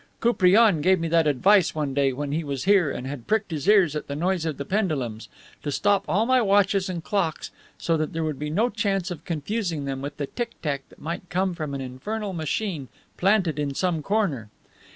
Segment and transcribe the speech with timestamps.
[0.19, 3.67] Koupriane gave me that advice one day when he was here and had pricked his
[3.67, 5.29] ears at the noise of the pendulums,
[5.61, 9.23] to stop all my watches and clocks so that there would be no chance of
[9.25, 13.75] confusing them with the tick tack that might come from an infernal machine planted in
[13.75, 14.49] some corner.